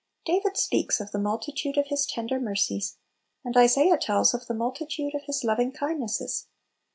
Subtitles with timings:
[0.25, 2.05] David speaks of "the multitude of Little Pillows.
[2.05, 2.97] 35 His tender mercies,"
[3.45, 6.47] and Isaiah tells of "the multitude of His loving kind nesses."